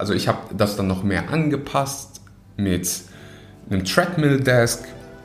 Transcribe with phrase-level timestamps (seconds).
[0.00, 2.20] Also ich habe das dann noch mehr angepasst
[2.56, 2.88] mit
[3.68, 4.84] einem Treadmill-Desk,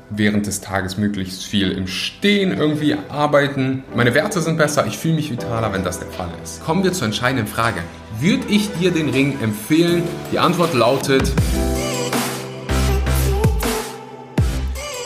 [0.10, 3.84] während des Tages möglichst viel im Stehen irgendwie arbeiten.
[3.96, 6.64] Meine Werte sind besser, ich fühle mich vitaler, wenn das der Fall ist.
[6.64, 7.82] Kommen wir zur entscheidenden Frage.
[8.20, 10.02] Würde ich dir den Ring empfehlen?
[10.32, 11.32] Die Antwort lautet...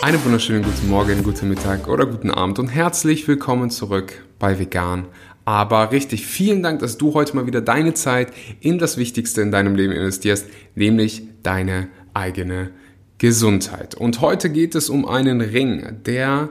[0.02, 5.08] Einen wunderschönen guten Morgen, guten Mittag oder guten Abend und herzlich willkommen zurück bei Vegan
[5.48, 9.50] aber richtig, vielen Dank, dass du heute mal wieder deine Zeit in das Wichtigste in
[9.50, 10.46] deinem Leben investierst,
[10.76, 12.72] nämlich deine eigene
[13.18, 13.96] Gesundheit.
[13.96, 16.50] Und heute geht es um einen Ring, der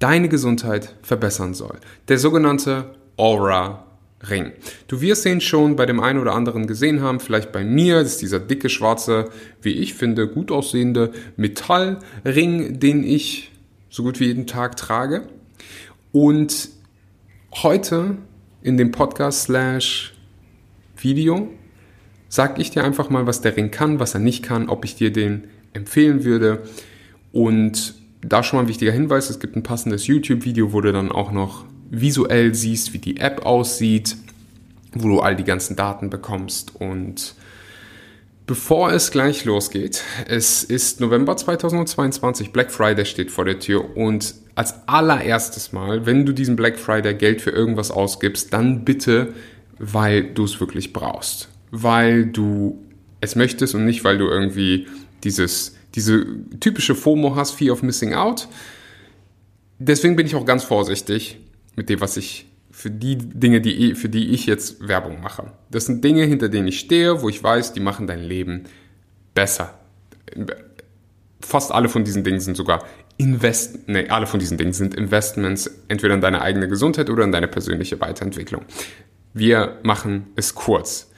[0.00, 1.78] deine Gesundheit verbessern soll.
[2.08, 3.86] Der sogenannte Aura
[4.28, 4.50] Ring.
[4.88, 8.14] Du wirst ihn schon bei dem einen oder anderen gesehen haben, vielleicht bei mir, das
[8.14, 9.26] ist dieser dicke, schwarze,
[9.62, 13.52] wie ich finde, gut aussehende Metallring, den ich
[13.90, 15.28] so gut wie jeden Tag trage.
[16.10, 16.70] Und
[17.62, 18.16] heute
[18.64, 20.14] in dem Podcast slash
[20.96, 21.48] Video
[22.28, 24.96] sage ich dir einfach mal, was der Ring kann, was er nicht kann, ob ich
[24.96, 26.64] dir den empfehlen würde.
[27.30, 31.12] Und da schon mal ein wichtiger Hinweis, es gibt ein passendes YouTube-Video, wo du dann
[31.12, 34.16] auch noch visuell siehst, wie die App aussieht,
[34.94, 36.74] wo du all die ganzen Daten bekommst.
[36.74, 37.34] Und
[38.46, 44.34] bevor es gleich losgeht, es ist November 2022, Black Friday steht vor der Tür und
[44.54, 49.34] als allererstes Mal, wenn du diesen Black Friday Geld für irgendwas ausgibst, dann bitte,
[49.78, 51.48] weil du es wirklich brauchst.
[51.70, 52.82] Weil du
[53.20, 54.86] es möchtest und nicht, weil du irgendwie
[55.24, 56.24] dieses, diese
[56.60, 58.48] typische FOMO hast, Fear of Missing Out.
[59.78, 61.38] Deswegen bin ich auch ganz vorsichtig
[61.74, 65.52] mit dem, was ich für die Dinge, die, für die ich jetzt Werbung mache.
[65.70, 68.64] Das sind Dinge, hinter denen ich stehe, wo ich weiß, die machen dein Leben
[69.34, 69.78] besser.
[71.40, 72.84] Fast alle von diesen Dingen sind sogar
[73.16, 77.32] Invest, nee, alle von diesen Dingen sind Investments entweder in deine eigene Gesundheit oder in
[77.32, 78.62] deine persönliche Weiterentwicklung.
[79.32, 81.10] Wir machen es kurz.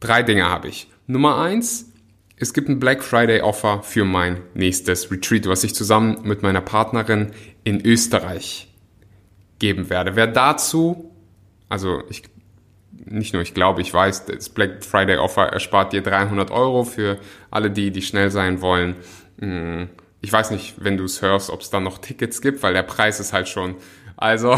[0.00, 0.90] Drei Dinge habe ich.
[1.06, 1.92] Nummer eins,
[2.36, 6.60] es gibt ein Black Friday Offer für mein nächstes Retreat, was ich zusammen mit meiner
[6.60, 7.32] Partnerin
[7.64, 8.68] in Österreich
[9.58, 10.16] geben werde.
[10.16, 11.14] Wer dazu,
[11.68, 12.24] also ich,
[13.04, 17.18] nicht nur ich glaube, ich weiß, das Black Friday Offer erspart dir 300 Euro für
[17.50, 18.96] alle die, die schnell sein wollen.
[19.38, 19.88] Hm,
[20.22, 22.84] ich weiß nicht, wenn du es hörst, ob es da noch Tickets gibt, weil der
[22.84, 23.74] Preis ist halt schon,
[24.16, 24.56] also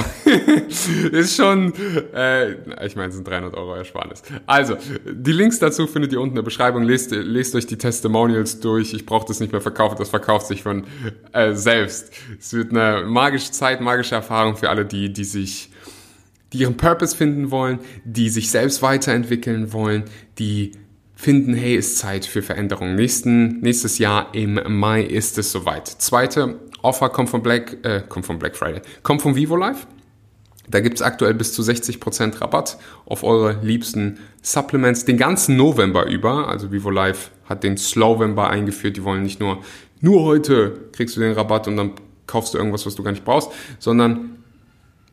[1.10, 1.72] ist schon,
[2.14, 2.52] äh,
[2.84, 4.22] ich meine, es sind 300 Euro Ersparnis.
[4.46, 4.76] Also,
[5.06, 6.82] die Links dazu findet ihr unten in der Beschreibung.
[6.82, 8.92] Lest, lest euch die Testimonials durch.
[8.92, 10.84] Ich brauche das nicht mehr verkaufen, das verkauft sich von
[11.32, 12.12] äh, selbst.
[12.38, 15.70] Es wird eine magische Zeit, magische Erfahrung für alle die, die sich
[16.52, 20.04] die ihren Purpose finden wollen, die sich selbst weiterentwickeln wollen,
[20.38, 20.72] die
[21.24, 22.96] finden, hey, ist Zeit für Veränderung.
[22.96, 25.88] Nächsten, nächstes Jahr im Mai ist es soweit.
[25.88, 29.86] Zweite Offer kommt von Black, äh, kommt von Black Friday, kommt von Vivo Life.
[30.68, 32.76] Da gibt's aktuell bis zu 60% Rabatt
[33.06, 36.48] auf eure liebsten Supplements den ganzen November über.
[36.48, 38.98] Also Vivo Life hat den Slowember eingeführt.
[38.98, 39.62] Die wollen nicht nur,
[40.02, 41.92] nur heute kriegst du den Rabatt und dann
[42.26, 44.42] kaufst du irgendwas, was du gar nicht brauchst, sondern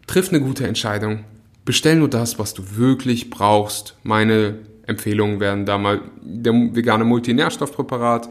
[0.07, 1.23] triff eine gute Entscheidung.
[1.63, 3.95] Bestell nur das, was du wirklich brauchst.
[4.03, 4.59] Meine
[4.91, 8.29] Empfehlungen wären da mal der vegane Multinährstoffpräparat,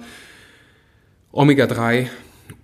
[1.32, 2.06] Omega-3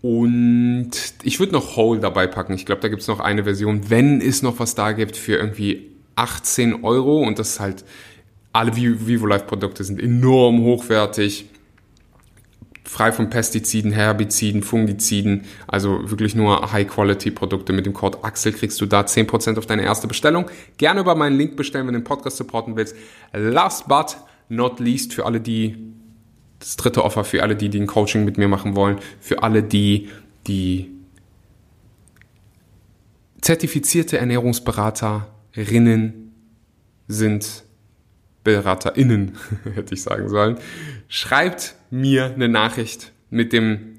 [0.03, 0.91] und
[1.23, 2.55] ich würde noch Whole dabei packen.
[2.55, 5.37] Ich glaube, da gibt es noch eine Version, wenn es noch was da gibt, für
[5.37, 7.19] irgendwie 18 Euro.
[7.19, 7.85] Und das ist halt,
[8.53, 11.47] alle Vivo Life Produkte sind enorm hochwertig
[12.87, 17.73] frei von Pestiziden, Herbiziden, Fungiziden, also wirklich nur High-Quality-Produkte.
[17.73, 20.49] Mit dem Code Axel kriegst du da 10% auf deine erste Bestellung.
[20.79, 22.95] Gerne über meinen Link bestellen, wenn du den Podcast supporten willst.
[23.33, 24.17] Last but
[24.49, 25.77] not least, für alle, die,
[26.61, 29.65] das dritte Offer, für alle, die, die ein Coaching mit mir machen wollen, für alle,
[29.65, 30.09] die,
[30.47, 30.93] die
[33.41, 36.33] zertifizierte Ernährungsberaterinnen
[37.09, 37.65] sind,
[38.47, 39.33] BeraterInnen,
[39.75, 40.57] hätte ich sagen sollen,
[41.09, 43.99] schreibt mir eine Nachricht mit dem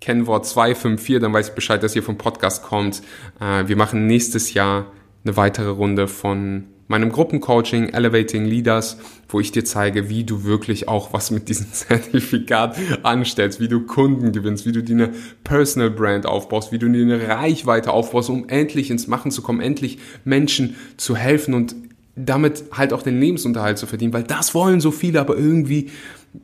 [0.00, 3.02] Kennwort 254, dann weiß ich Bescheid, dass ihr vom Podcast kommt.
[3.40, 4.90] Äh, wir machen nächstes Jahr
[5.24, 10.88] eine weitere Runde von meinem Gruppencoaching Elevating Leaders, wo ich dir zeige, wie du wirklich
[10.88, 15.12] auch was mit diesem Zertifikat anstellst, wie du Kunden gewinnst, wie du dir eine
[15.44, 19.60] Personal Brand aufbaust, wie du dir eine Reichweite aufbaust, um endlich ins Machen zu kommen,
[19.60, 21.76] endlich Menschen zu helfen und
[22.24, 25.90] damit halt auch den Lebensunterhalt zu verdienen, weil das wollen so viele, aber irgendwie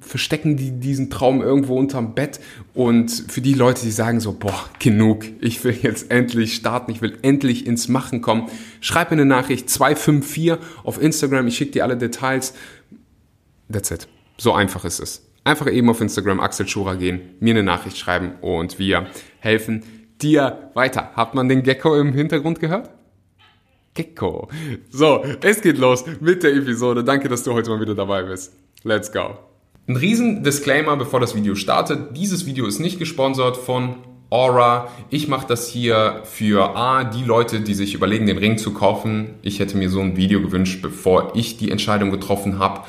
[0.00, 2.40] verstecken die diesen Traum irgendwo unterm Bett
[2.72, 7.02] und für die Leute, die sagen so, boah, genug, ich will jetzt endlich starten, ich
[7.02, 8.48] will endlich ins Machen kommen,
[8.80, 12.54] schreib mir eine Nachricht 254 auf Instagram, ich schicke dir alle Details.
[13.70, 14.08] That's it.
[14.38, 15.26] So einfach ist es.
[15.44, 19.08] Einfach eben auf Instagram Axel Schura gehen, mir eine Nachricht schreiben und wir
[19.40, 19.82] helfen
[20.22, 21.12] dir weiter.
[21.14, 22.90] Hat man den Gecko im Hintergrund gehört?
[23.94, 24.48] Gecko.
[24.90, 27.04] So, es geht los mit der Episode.
[27.04, 28.52] Danke, dass du heute mal wieder dabei bist.
[28.82, 29.38] Let's go.
[29.86, 32.16] Ein riesen Disclaimer, bevor das Video startet.
[32.16, 33.96] Dieses Video ist nicht gesponsert von
[34.30, 34.88] Aura.
[35.10, 39.34] Ich mache das hier für A, die Leute, die sich überlegen, den Ring zu kaufen.
[39.42, 42.80] Ich hätte mir so ein Video gewünscht, bevor ich die Entscheidung getroffen habe.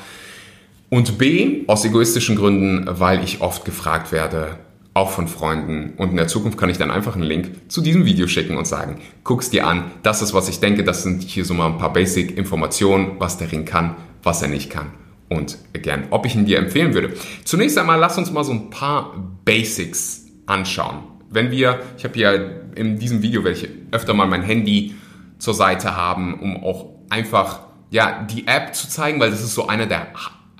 [0.88, 4.58] Und B, aus egoistischen Gründen, weil ich oft gefragt werde,
[4.96, 5.92] auch von Freunden.
[5.98, 8.66] Und in der Zukunft kann ich dann einfach einen Link zu diesem Video schicken und
[8.66, 11.78] sagen, guck's dir an, das ist, was ich denke, das sind hier so mal ein
[11.78, 14.92] paar Basic-Informationen, was der Ring kann, was er nicht kann
[15.28, 17.12] und gern, ob ich ihn dir empfehlen würde.
[17.44, 19.12] Zunächst einmal lass uns mal so ein paar
[19.44, 21.02] Basics anschauen.
[21.28, 24.94] Wenn wir, ich habe hier in diesem Video welche öfter mal mein Handy
[25.38, 27.60] zur Seite haben, um auch einfach
[27.90, 30.06] ja die App zu zeigen, weil das ist so einer der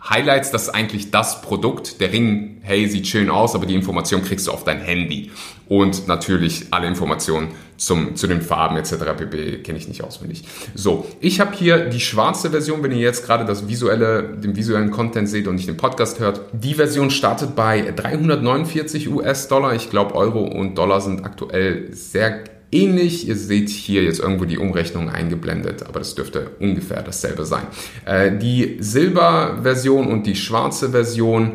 [0.09, 2.01] Highlights, das ist eigentlich das Produkt.
[2.01, 5.31] Der Ring, hey, sieht schön aus, aber die Information kriegst du auf dein Handy.
[5.69, 8.95] Und natürlich alle Informationen zum, zu den Farben etc.
[9.17, 9.59] pp.
[9.59, 10.45] kenne ich nicht auswendig.
[10.75, 14.91] So, ich habe hier die schwarze Version, wenn ihr jetzt gerade das visuelle, den visuellen
[14.91, 16.41] Content seht und nicht den Podcast hört.
[16.53, 19.75] Die Version startet bei 349 US-Dollar.
[19.75, 23.29] Ich glaube, Euro und Dollar sind aktuell sehr ähnlich.
[23.29, 27.67] Ihr seht hier jetzt irgendwo die Umrechnung eingeblendet, aber das dürfte ungefähr dasselbe sein.
[28.05, 31.53] Äh, die Silberversion und die schwarze Version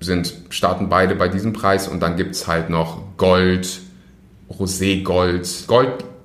[0.00, 3.80] sind, starten beide bei diesem Preis und dann gibt es halt noch Gold,
[4.50, 5.48] Rosé Gold.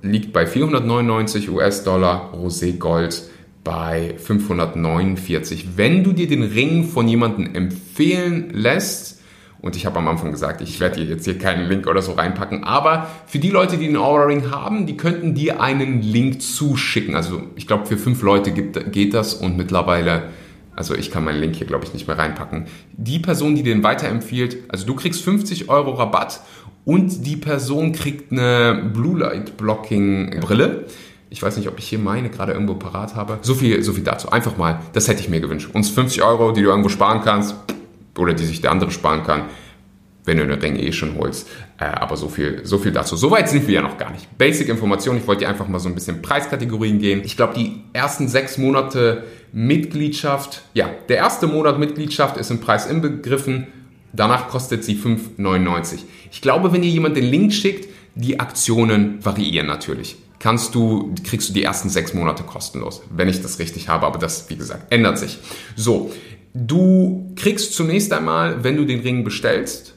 [0.02, 3.24] Liegt bei 499 US-Dollar, Rosé Gold
[3.64, 5.76] bei 549.
[5.76, 9.15] Wenn du dir den Ring von jemandem empfehlen lässt,
[9.62, 12.12] und ich habe am Anfang gesagt, ich werde dir jetzt hier keinen Link oder so
[12.12, 12.64] reinpacken.
[12.64, 17.16] Aber für die Leute, die einen Aura Ring haben, die könnten dir einen Link zuschicken.
[17.16, 20.24] Also ich glaube, für fünf Leute gibt, geht das und mittlerweile,
[20.74, 22.66] also ich kann meinen Link hier, glaube ich, nicht mehr reinpacken.
[22.92, 26.40] Die Person, die den weiterempfiehlt, also du kriegst 50 Euro Rabatt
[26.84, 30.84] und die Person kriegt eine Blue Light Blocking Brille.
[31.30, 33.38] Ich weiß nicht, ob ich hier meine gerade irgendwo parat habe.
[33.42, 34.30] So viel, so viel dazu.
[34.30, 35.70] Einfach mal, das hätte ich mir gewünscht.
[35.72, 37.56] Uns 50 Euro, die du irgendwo sparen kannst,
[38.18, 39.44] oder die sich der andere sparen kann,
[40.24, 41.48] wenn du eine Ring eh schon holst.
[41.78, 43.16] Äh, aber so viel, so viel dazu.
[43.16, 44.36] Soweit sind wir ja noch gar nicht.
[44.36, 47.22] Basic Information, ich wollte dir einfach mal so ein bisschen Preiskategorien gehen.
[47.24, 52.86] Ich glaube, die ersten sechs Monate Mitgliedschaft, ja, der erste Monat Mitgliedschaft ist im Preis
[52.86, 53.68] inbegriffen.
[54.12, 56.00] Danach kostet sie 5,99.
[56.30, 60.16] Ich glaube, wenn ihr jemand den Link schickt, die Aktionen variieren natürlich.
[60.38, 64.18] Kannst du, kriegst du die ersten sechs Monate kostenlos, wenn ich das richtig habe, aber
[64.18, 65.38] das, wie gesagt, ändert sich.
[65.76, 66.12] So,
[66.58, 69.94] Du kriegst zunächst einmal, wenn du den Ring bestellst,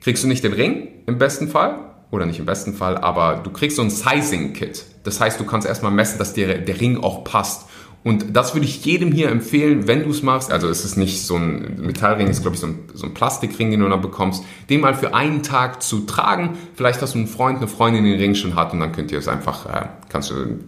[0.00, 1.76] kriegst du nicht den Ring im besten Fall
[2.12, 4.84] oder nicht im besten Fall, aber du kriegst so ein Sizing-Kit.
[5.02, 7.66] Das heißt, du kannst erstmal messen, dass dir der Ring auch passt.
[8.04, 10.52] Und das würde ich jedem hier empfehlen, wenn du es machst.
[10.52, 13.14] Also es ist nicht so ein Metallring, es ist glaube ich so ein, so ein
[13.14, 16.58] Plastikring, den du dann bekommst, den mal für einen Tag zu tragen.
[16.74, 19.18] Vielleicht hast du einen Freund, eine Freundin, den Ring schon hat und dann könnt ihr
[19.18, 20.60] es einfach, äh, kannst du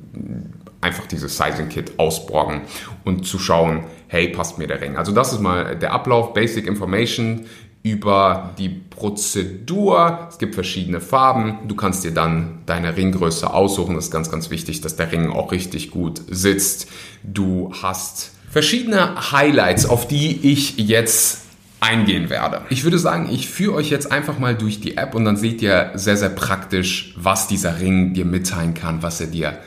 [0.80, 2.62] einfach dieses Sizing Kit ausborgen
[3.04, 3.84] und zu schauen,
[4.14, 4.96] hey, passt mir der Ring.
[4.96, 7.46] Also das ist mal der Ablauf, Basic Information
[7.82, 10.28] über die Prozedur.
[10.30, 11.58] Es gibt verschiedene Farben.
[11.66, 13.96] Du kannst dir dann deine Ringgröße aussuchen.
[13.96, 16.88] Das ist ganz, ganz wichtig, dass der Ring auch richtig gut sitzt.
[17.24, 21.42] Du hast verschiedene Highlights, auf die ich jetzt
[21.80, 22.62] eingehen werde.
[22.70, 25.60] Ich würde sagen, ich führe euch jetzt einfach mal durch die App und dann seht
[25.60, 29.58] ihr sehr, sehr praktisch, was dieser Ring dir mitteilen kann, was er dir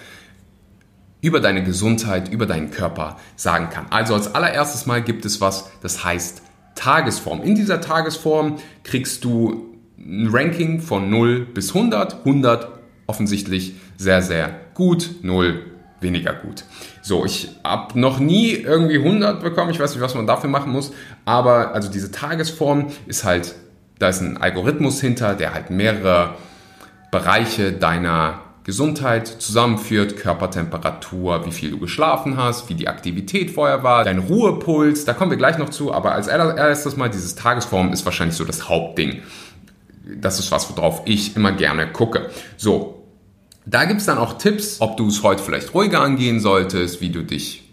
[1.22, 3.88] über deine Gesundheit, über deinen Körper sagen kann.
[3.90, 6.42] Also als allererstes Mal gibt es was, das heißt
[6.76, 7.42] Tagesform.
[7.42, 12.20] In dieser Tagesform kriegst du ein Ranking von 0 bis 100.
[12.26, 12.70] 100
[13.08, 15.66] offensichtlich sehr, sehr gut, 0
[16.00, 16.66] weniger gut.
[17.02, 19.72] So, ich habe noch nie irgendwie 100 bekommen.
[19.72, 20.92] Ich weiß nicht, was man dafür machen muss.
[21.26, 23.56] Aber also diese Tagesform ist halt,
[23.98, 26.36] da ist ein Algorithmus hinter, der halt mehrere
[27.12, 34.04] Bereiche deiner Gesundheit zusammenführt, Körpertemperatur, wie viel du geschlafen hast, wie die Aktivität vorher war,
[34.04, 38.04] dein Ruhepuls, da kommen wir gleich noch zu, aber als erstes mal dieses Tagesform ist
[38.04, 39.22] wahrscheinlich so das Hauptding.
[40.20, 42.30] Das ist was, worauf ich immer gerne gucke.
[42.58, 43.08] So,
[43.66, 47.10] da gibt es dann auch Tipps, ob du es heute vielleicht ruhiger angehen solltest, wie
[47.10, 47.72] du dich,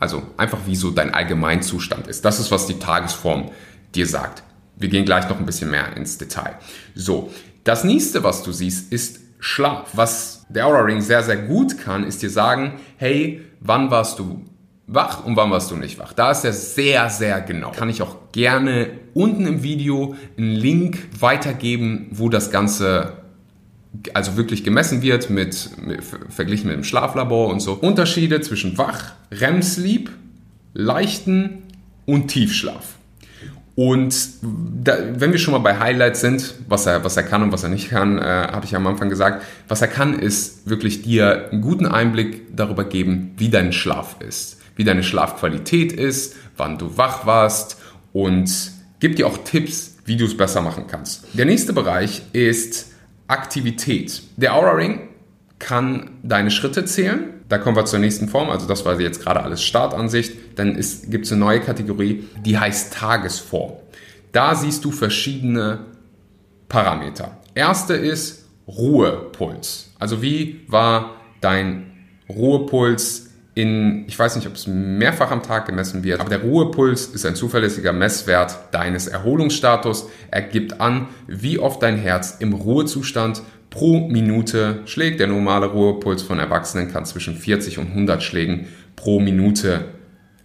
[0.00, 2.24] also einfach wie so dein Allgemeinzustand ist.
[2.24, 3.52] Das ist, was die Tagesform
[3.94, 4.42] dir sagt.
[4.74, 6.58] Wir gehen gleich noch ein bisschen mehr ins Detail.
[6.96, 7.30] So,
[7.62, 9.90] das nächste, was du siehst, ist Schlaf.
[9.94, 14.44] Was der Aura Ring sehr, sehr gut kann, ist dir sagen, hey, wann warst du
[14.86, 16.12] wach und wann warst du nicht wach.
[16.12, 17.72] Da ist er sehr, sehr genau.
[17.72, 23.14] Kann ich auch gerne unten im Video einen Link weitergeben, wo das Ganze
[24.14, 27.72] also wirklich gemessen wird mit, mit verglichen mit dem Schlaflabor und so.
[27.72, 30.08] Unterschiede zwischen wach, REM-Sleep,
[30.72, 31.64] leichten
[32.06, 32.96] und Tiefschlaf.
[33.74, 37.52] Und da, wenn wir schon mal bei Highlights sind, was er, was er kann und
[37.52, 40.68] was er nicht kann, äh, habe ich ja am Anfang gesagt, was er kann, ist
[40.68, 44.58] wirklich dir einen guten Einblick darüber geben, wie dein Schlaf ist.
[44.74, 47.78] wie deine Schlafqualität ist, wann du wach warst
[48.14, 51.26] und gibt dir auch Tipps, wie du es besser machen kannst.
[51.34, 52.90] Der nächste Bereich ist
[53.28, 54.22] Aktivität.
[54.36, 55.08] Der Aura Ring
[55.58, 57.24] kann deine Schritte zählen.
[57.52, 58.48] Da kommen wir zur nächsten Form.
[58.48, 60.58] Also das war jetzt gerade alles Startansicht.
[60.58, 60.72] Dann
[61.10, 63.74] gibt es eine neue Kategorie, die heißt Tagesform.
[64.32, 65.80] Da siehst du verschiedene
[66.70, 67.36] Parameter.
[67.54, 69.90] Erste ist Ruhepuls.
[69.98, 71.92] Also wie war dein
[72.26, 77.04] Ruhepuls in, ich weiß nicht, ob es mehrfach am Tag gemessen wird, aber der Ruhepuls
[77.08, 80.08] ist ein zuverlässiger Messwert deines Erholungsstatus.
[80.30, 83.42] Er gibt an, wie oft dein Herz im Ruhezustand
[83.72, 85.18] pro Minute schlägt.
[85.18, 89.86] Der normale Ruhepuls von Erwachsenen kann zwischen 40 und 100 Schlägen pro Minute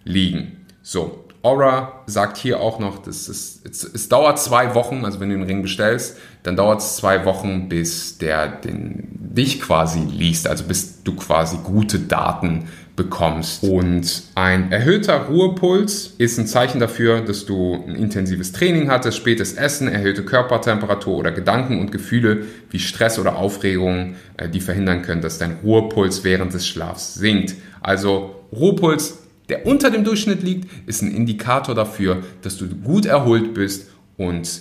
[0.04, 0.66] liegen.
[0.82, 5.28] So, Aura sagt hier auch noch, dass es, es, es, dauert zwei Wochen, also wenn
[5.28, 10.48] du den Ring bestellst, dann dauert es zwei Wochen, bis der den, dich quasi liest,
[10.48, 13.62] also bis du quasi gute Daten bekommst.
[13.62, 19.54] Und ein erhöhter Ruhepuls ist ein Zeichen dafür, dass du ein intensives Training hattest, spätes
[19.54, 25.22] Essen, erhöhte Körpertemperatur oder Gedanken und Gefühle wie Stress oder Aufregung, äh, die verhindern können,
[25.22, 27.54] dass dein Ruhepuls während des Schlafs sinkt.
[27.80, 29.14] Also Ruhepuls
[29.48, 34.60] der unter dem Durchschnitt liegt, ist ein Indikator dafür, dass du gut erholt bist und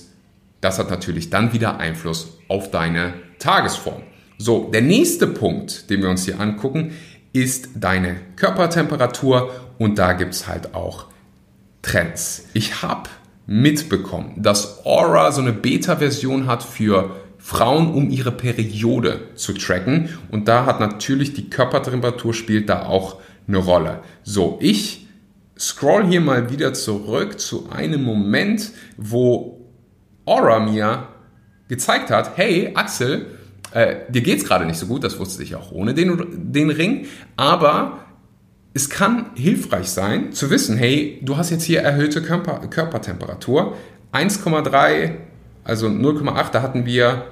[0.62, 4.03] das hat natürlich dann wieder Einfluss auf deine Tagesform.
[4.38, 6.91] So, der nächste Punkt, den wir uns hier angucken,
[7.41, 11.06] ist deine Körpertemperatur und da gibt es halt auch
[11.82, 12.46] Trends.
[12.53, 13.10] Ich habe
[13.46, 20.48] mitbekommen, dass Aura so eine Beta-Version hat für Frauen, um ihre Periode zu tracken und
[20.48, 23.17] da hat natürlich die Körpertemperatur spielt da auch
[23.48, 24.01] eine Rolle.
[24.24, 25.08] So, ich
[25.58, 29.62] scroll hier mal wieder zurück zu einem Moment, wo
[30.25, 31.08] Aura mir
[31.70, 33.37] gezeigt hat, hey Axel,
[33.72, 37.06] äh, dir geht's gerade nicht so gut, das wusste ich auch ohne den, den Ring,
[37.36, 38.00] aber
[38.74, 43.76] es kann hilfreich sein zu wissen, hey, du hast jetzt hier erhöhte Körper, Körpertemperatur,
[44.14, 45.12] 1,3,
[45.64, 47.26] also 0,8, da hatten wir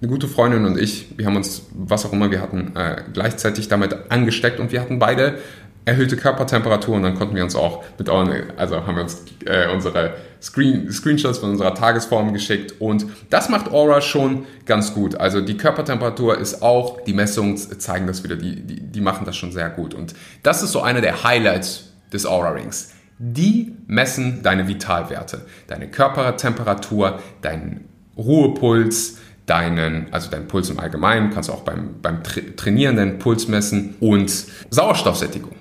[0.00, 3.68] eine gute Freundin und ich, wir haben uns, was auch immer wir hatten, äh, gleichzeitig
[3.68, 5.38] damit angesteckt und wir hatten beide
[5.88, 9.68] erhöhte Körpertemperatur und dann konnten wir uns auch mit euren, also haben wir uns äh,
[9.72, 15.16] unsere Screen, Screenshots von unserer Tagesform geschickt und das macht Aura schon ganz gut.
[15.16, 19.36] Also die Körpertemperatur ist auch, die Messungen zeigen das wieder, die, die, die machen das
[19.36, 22.92] schon sehr gut und das ist so einer der Highlights des Aura Rings.
[23.18, 29.16] Die messen deine Vitalwerte, deine Körpertemperatur, deinen Ruhepuls,
[29.46, 33.96] deinen, also deinen Puls im Allgemeinen, kannst du auch beim, beim Trainieren deinen Puls messen
[34.00, 34.30] und
[34.70, 35.56] Sauerstoffsättigung.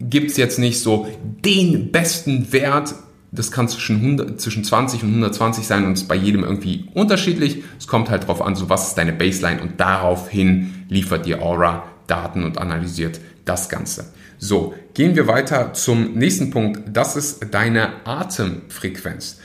[0.00, 1.08] gibt es jetzt nicht so
[1.44, 2.94] den besten Wert,
[3.34, 7.64] das kann zwischen, 100, zwischen 20 und 120 sein und ist bei jedem irgendwie unterschiedlich.
[7.78, 11.84] Es kommt halt darauf an, so was ist deine Baseline und daraufhin liefert dir Aura
[12.06, 14.12] Daten und analysiert das Ganze.
[14.38, 16.82] So, gehen wir weiter zum nächsten Punkt.
[16.92, 19.38] Das ist deine Atemfrequenz.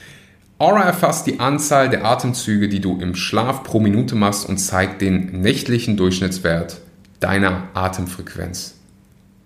[0.58, 5.00] Aura erfasst die Anzahl der Atemzüge, die du im Schlaf pro Minute machst und zeigt
[5.00, 6.80] den nächtlichen Durchschnittswert
[7.18, 8.74] deiner Atemfrequenz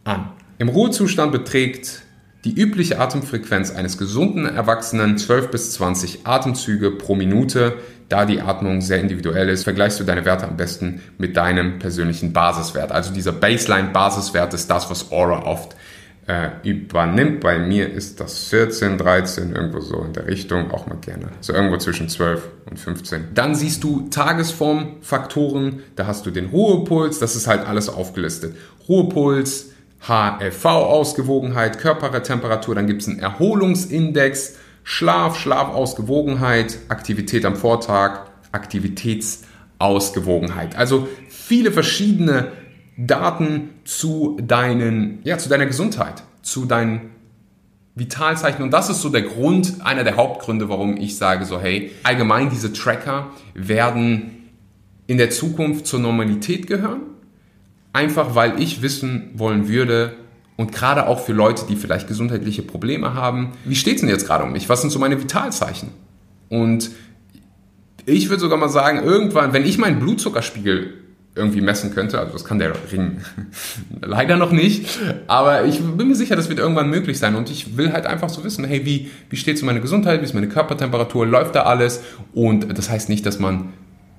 [0.03, 0.31] an.
[0.59, 2.03] Im Ruhezustand beträgt
[2.45, 7.75] die übliche Atemfrequenz eines gesunden Erwachsenen 12 bis 20 Atemzüge pro Minute.
[8.11, 12.35] Da die Atmung sehr individuell ist, vergleichst du deine Werte am besten mit deinem persönlichen
[12.35, 12.93] Basiswert.
[12.93, 15.75] Also dieser Baseline-Basiswert ist das, was Aura oft
[16.27, 17.41] äh, übernimmt.
[17.41, 21.29] Bei mir ist das 14, 13, irgendwo so in der Richtung, auch mal gerne.
[21.41, 23.29] So irgendwo zwischen 12 und 15.
[23.35, 28.55] Dann siehst du Tagesformfaktoren, da hast du den Ruhepuls, das ist halt alles aufgelistet.
[28.87, 29.71] Ruhepuls,
[30.07, 40.77] HFV-Ausgewogenheit, Körpertemperatur, dann gibt es einen Erholungsindex, Schlaf, Schlafausgewogenheit, Aktivität am Vortag, Aktivitätseinbußen Ausgewogenheit.
[40.77, 42.53] Also viele verschiedene
[42.97, 47.11] Daten zu deinen, ja, zu deiner Gesundheit, zu deinen
[47.95, 48.63] Vitalzeichen.
[48.63, 52.51] Und das ist so der Grund, einer der Hauptgründe, warum ich sage so, hey, allgemein
[52.51, 54.53] diese Tracker werden
[55.07, 57.03] in der Zukunft zur Normalität gehören.
[57.95, 60.15] Einfach weil ich wissen wollen würde,
[60.57, 64.27] und gerade auch für Leute, die vielleicht gesundheitliche Probleme haben, wie steht es denn jetzt
[64.27, 64.69] gerade um mich?
[64.69, 65.91] Was sind so meine Vitalzeichen?
[66.49, 66.91] Und
[68.07, 70.95] ich würde sogar mal sagen, irgendwann, wenn ich meinen Blutzuckerspiegel
[71.37, 73.19] irgendwie messen könnte, also das kann der Ring
[74.01, 74.87] leider noch nicht,
[75.27, 78.29] aber ich bin mir sicher, das wird irgendwann möglich sein und ich will halt einfach
[78.29, 81.57] so wissen, hey, wie, wie steht es um meine Gesundheit, wie ist meine Körpertemperatur, läuft
[81.57, 83.73] da alles und das heißt nicht, dass man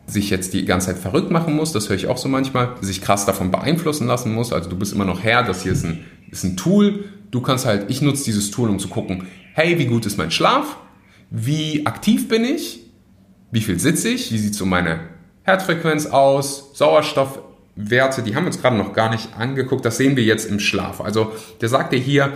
[0.08, 3.02] sich jetzt die ganze Zeit verrückt machen muss, das höre ich auch so manchmal, sich
[3.02, 6.06] krass davon beeinflussen lassen muss, also du bist immer noch Herr, das hier ist ein,
[6.30, 9.86] ist ein Tool, du kannst halt, ich nutze dieses Tool, um zu gucken, hey, wie
[9.86, 10.78] gut ist mein Schlaf,
[11.32, 12.82] wie aktiv bin ich,
[13.52, 15.00] wie viel sitze ich, wie sieht so meine
[15.44, 20.24] Herzfrequenz aus, Sauerstoffwerte, die haben wir uns gerade noch gar nicht angeguckt, das sehen wir
[20.24, 21.02] jetzt im Schlaf.
[21.02, 21.32] Also
[21.62, 22.34] der sagt dir hier,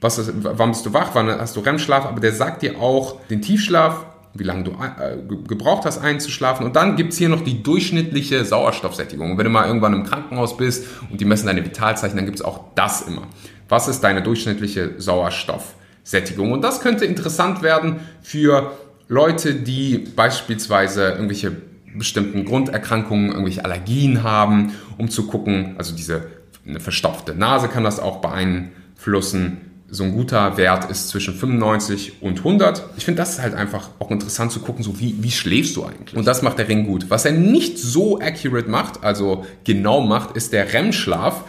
[0.00, 3.20] was ist, wann bist du wach, wann hast du REM-Schlaf, aber der sagt dir auch
[3.26, 5.16] den Tiefschlaf, wie lange du äh,
[5.46, 6.64] gebraucht hast einzuschlafen.
[6.64, 9.32] Und dann gibt es hier noch die durchschnittliche Sauerstoffsättigung.
[9.32, 12.38] Und wenn du mal irgendwann im Krankenhaus bist und die messen deine Vitalzeichen, dann gibt
[12.38, 13.22] es auch das immer.
[13.68, 16.52] Was ist deine durchschnittliche Sauerstoffsättigung?
[16.52, 18.72] Und das könnte interessant werden für
[19.08, 21.52] Leute, die beispielsweise irgendwelche
[21.96, 26.26] bestimmten Grunderkrankungen, irgendwelche Allergien haben, um zu gucken, also diese
[26.66, 29.67] eine verstopfte Nase kann das auch beeinflussen.
[29.90, 32.84] So ein guter Wert ist zwischen 95 und 100.
[32.98, 36.14] Ich finde das halt einfach auch interessant zu gucken, so wie, wie schläfst du eigentlich?
[36.14, 37.06] Und das macht der Ring gut.
[37.08, 41.44] Was er nicht so accurate macht, also genau macht, ist der REM-Schlaf.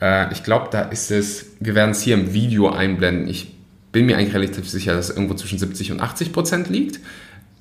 [0.00, 3.28] Äh, ich glaube, da ist es, wir werden es hier im Video einblenden.
[3.28, 3.54] Ich
[3.92, 6.98] bin mir eigentlich relativ sicher, dass es irgendwo zwischen 70 und 80 Prozent liegt.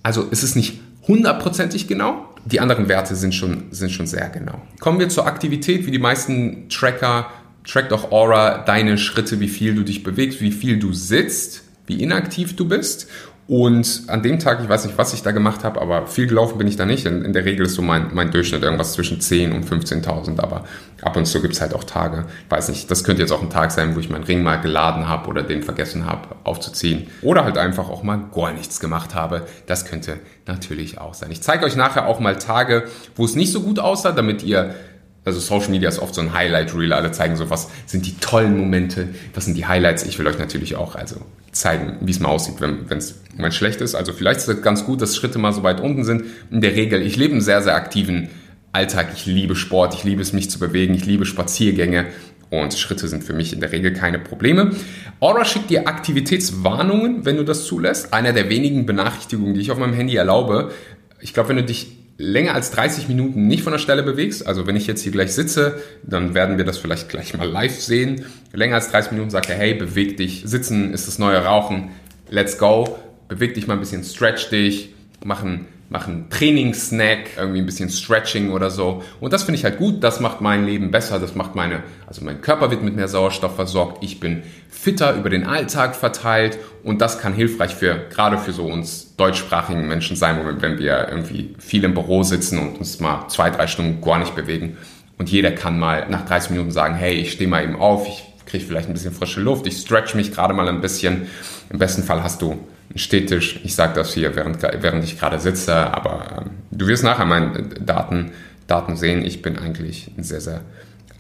[0.02, 2.26] Also es ist nicht hundertprozentig genau.
[2.46, 4.62] Die anderen Werte sind schon, sind schon sehr genau.
[4.80, 7.28] Kommen wir zur Aktivität, wie die meisten Tracker
[7.66, 12.02] trackt auch Aura deine Schritte, wie viel du dich bewegst, wie viel du sitzt, wie
[12.02, 13.08] inaktiv du bist.
[13.52, 16.58] Und an dem Tag, ich weiß nicht, was ich da gemacht habe, aber viel gelaufen
[16.58, 17.06] bin ich da nicht.
[17.06, 20.40] In, in der Regel ist so mein, mein Durchschnitt irgendwas zwischen 10 und 15.000.
[20.40, 20.64] Aber
[21.02, 22.28] ab und zu gibt es halt auch Tage.
[22.48, 25.10] Weiß nicht, das könnte jetzt auch ein Tag sein, wo ich meinen Ring mal geladen
[25.10, 27.08] habe oder den vergessen habe aufzuziehen.
[27.22, 29.46] Oder halt einfach auch mal gar nichts gemacht habe.
[29.66, 31.30] Das könnte natürlich auch sein.
[31.30, 32.86] Ich zeige euch nachher auch mal Tage,
[33.18, 34.76] wo es nicht so gut aussah, damit ihr
[35.24, 36.94] also Social Media ist oft so ein Highlight Reel.
[36.94, 40.04] Alle zeigen so, was sind die tollen Momente, was sind die Highlights.
[40.04, 41.18] Ich will euch natürlich auch also
[41.52, 43.96] zeigen, wie es mal aussieht, wenn es wenn schlecht ist.
[43.96, 46.24] Also vielleicht ist es ganz gut, dass Schritte mal so weit unten sind.
[46.50, 48.30] In der Regel, ich lebe einen sehr, sehr aktiven
[48.72, 49.10] Alltag.
[49.16, 52.08] Ich liebe Sport, ich liebe es, mich zu bewegen, ich liebe Spaziergänge
[52.50, 54.72] und Schritte sind für mich in der Regel keine Probleme.
[55.20, 58.14] Aura schickt dir Aktivitätswarnungen, wenn du das zulässt.
[58.14, 60.72] Einer der wenigen Benachrichtigungen, die ich auf meinem Handy erlaube.
[61.20, 64.68] Ich glaube, wenn du dich länger als 30 Minuten nicht von der Stelle bewegst, also
[64.68, 68.26] wenn ich jetzt hier gleich sitze, dann werden wir das vielleicht gleich mal live sehen.
[68.54, 71.90] Länger als 30 Minuten sagt er, hey, beweg dich, sitzen ist das neue Rauchen,
[72.30, 77.90] let's go, beweg dich mal ein bisschen, stretch dich, machen machen Trainingssnack, irgendwie ein bisschen
[77.90, 79.04] Stretching oder so.
[79.20, 82.24] Und das finde ich halt gut, das macht mein Leben besser, das macht meine, also
[82.24, 84.44] mein Körper wird mit mehr Sauerstoff versorgt, ich bin
[84.82, 89.88] fitter über den Alltag verteilt und das kann hilfreich für, gerade für so uns deutschsprachigen
[89.88, 94.02] Menschen sein, wenn wir irgendwie viel im Büro sitzen und uns mal zwei, drei Stunden
[94.02, 94.78] gar nicht bewegen.
[95.20, 98.24] Und jeder kann mal nach 30 Minuten sagen, hey, ich stehe mal eben auf, ich
[98.48, 101.28] kriege vielleicht ein bisschen frische Luft, ich stretch mich gerade mal ein bisschen.
[101.70, 102.58] Im besten Fall hast du
[102.96, 103.60] Städtisch.
[103.64, 107.64] Ich sage das hier, während, während ich gerade sitze, aber ähm, du wirst nachher meine
[107.64, 108.32] Daten,
[108.68, 109.24] Daten sehen.
[109.24, 110.62] Ich bin eigentlich ein sehr, sehr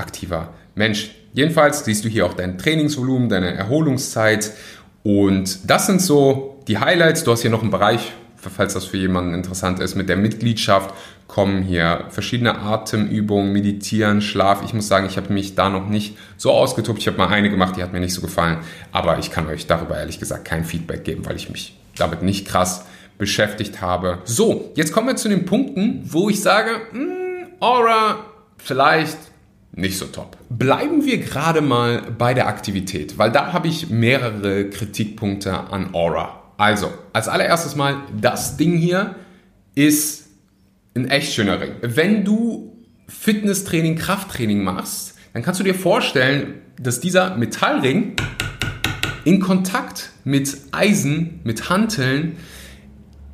[0.01, 1.11] aktiver Mensch.
[1.33, 4.51] Jedenfalls siehst du hier auch dein Trainingsvolumen, deine Erholungszeit
[5.03, 7.23] und das sind so die Highlights.
[7.23, 10.93] Du hast hier noch einen Bereich, falls das für jemanden interessant ist, mit der Mitgliedschaft
[11.27, 14.63] kommen hier verschiedene Atemübungen, Meditieren, Schlaf.
[14.65, 16.99] Ich muss sagen, ich habe mich da noch nicht so ausgetobt.
[16.99, 18.57] Ich habe mal eine gemacht, die hat mir nicht so gefallen.
[18.91, 22.45] Aber ich kann euch darüber ehrlich gesagt kein Feedback geben, weil ich mich damit nicht
[22.45, 22.83] krass
[23.17, 24.19] beschäftigt habe.
[24.25, 28.25] So, jetzt kommen wir zu den Punkten, wo ich sage, mh, hm, Aura,
[28.57, 29.17] vielleicht
[29.73, 30.37] nicht so top.
[30.49, 36.41] Bleiben wir gerade mal bei der Aktivität, weil da habe ich mehrere Kritikpunkte an Aura.
[36.57, 39.15] Also, als allererstes mal, das Ding hier
[39.73, 40.27] ist
[40.93, 41.71] ein echt schöner Ring.
[41.81, 48.15] Wenn du Fitnesstraining, Krafttraining machst, dann kannst du dir vorstellen, dass dieser Metallring
[49.23, 52.37] in Kontakt mit Eisen, mit Hanteln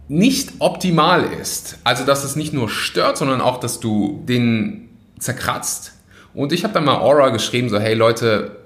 [0.07, 1.79] nicht optimal ist.
[1.83, 5.93] Also, dass es nicht nur stört, sondern auch, dass du den zerkratzt.
[6.37, 8.57] Und ich habe dann mal Aura geschrieben, so, hey Leute,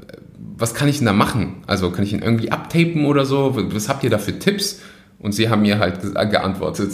[0.58, 1.64] was kann ich denn da machen?
[1.68, 3.56] Also, kann ich ihn irgendwie abtapen oder so?
[3.74, 4.82] Was habt ihr da für Tipps?
[5.20, 6.92] Und sie haben mir halt geantwortet,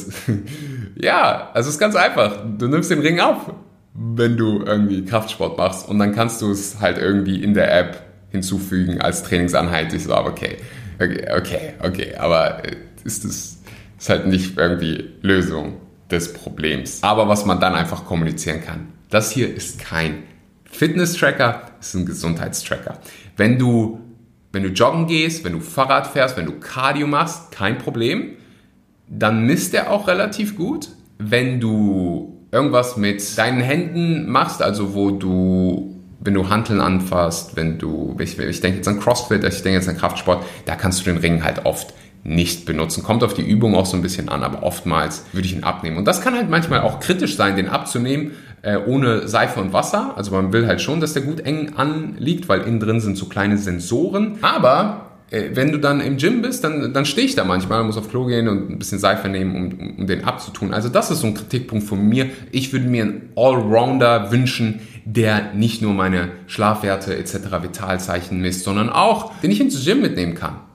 [0.96, 2.44] ja, also es ist ganz einfach.
[2.60, 3.56] Du nimmst den Ring ab,
[3.96, 8.04] wenn du irgendwie Kraftsport machst und dann kannst du es halt irgendwie in der App
[8.30, 9.92] hinzufügen als Trainingseinheit.
[9.94, 10.58] Ich so, okay,
[11.00, 13.58] okay, okay, okay, aber äh, ist das
[13.98, 15.78] ist halt nicht irgendwie Lösung
[16.12, 17.02] des Problems.
[17.02, 18.90] Aber was man dann einfach kommunizieren kann.
[19.10, 20.24] Das hier ist kein
[20.78, 23.00] Fitness-Tracker, es ist ein Gesundheitstracker.
[23.36, 24.00] Wenn du,
[24.52, 28.34] wenn du joggen gehst, wenn du Fahrrad fährst, wenn du Cardio machst, kein Problem.
[29.10, 30.90] Dann misst er auch relativ gut.
[31.18, 37.78] Wenn du irgendwas mit deinen Händen machst, also wo du wenn du Hanteln anfasst, wenn
[37.78, 41.12] du, ich, ich denke jetzt an CrossFit, ich denke jetzt an Kraftsport, da kannst du
[41.12, 41.94] den Ring halt oft
[42.28, 43.04] nicht benutzen.
[43.04, 45.98] Kommt auf die Übung auch so ein bisschen an, aber oftmals würde ich ihn abnehmen.
[45.98, 48.32] Und das kann halt manchmal auch kritisch sein, den abzunehmen
[48.64, 50.14] äh, ohne Seife und Wasser.
[50.18, 53.28] Also man will halt schon, dass der gut eng anliegt, weil innen drin sind so
[53.28, 54.40] kleine Sensoren.
[54.42, 57.98] Aber äh, wenn du dann im Gym bist, dann, dann stehe ich da manchmal, muss
[57.98, 60.74] auf Klo gehen und ein bisschen Seife nehmen, um, um den abzutun.
[60.74, 62.30] Also das ist so ein Kritikpunkt von mir.
[62.52, 67.36] Ich würde mir einen Allrounder wünschen, der nicht nur meine Schlafwerte etc.
[67.62, 70.67] Vitalzeichen misst, sondern auch, den ich ins Gym mitnehmen kann.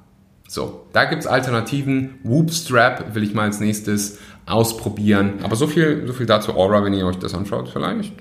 [0.53, 2.17] So, da gibt's Alternativen.
[2.25, 5.37] Whoopstrap will ich mal als nächstes ausprobieren.
[5.43, 7.71] Aber so viel, so viel dazu Aura, wenn ihr euch das anschaut.
[7.73, 8.13] Vielleicht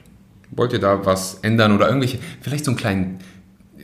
[0.52, 3.20] wollt ihr da was ändern oder irgendwelche, vielleicht so einen kleinen,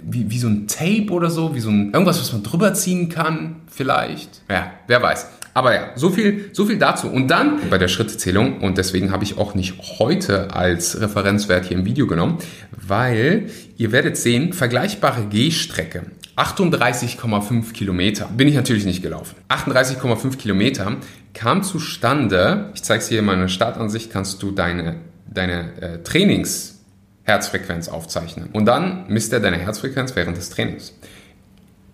[0.01, 3.09] wie, wie so ein Tape oder so, wie so ein, irgendwas, was man drüber ziehen
[3.09, 4.43] kann, vielleicht.
[4.49, 5.27] Ja, wer weiß.
[5.53, 7.09] Aber ja, so viel, so viel dazu.
[7.09, 11.77] Und dann bei der Schrittzählung, und deswegen habe ich auch nicht heute als Referenzwert hier
[11.77, 12.37] im Video genommen,
[12.71, 16.03] weil ihr werdet sehen, vergleichbare Gehstrecke
[16.37, 18.27] 38,5 Kilometer.
[18.27, 19.35] Bin ich natürlich nicht gelaufen.
[19.49, 20.97] 38,5 Kilometer
[21.33, 24.97] kam zustande, ich zeige es hier in meiner Startansicht, kannst du deine,
[25.27, 28.49] deine äh, Trainingsherzfrequenz aufzeichnen.
[28.53, 30.93] Und dann misst er deine Herzfrequenz während des Trainings.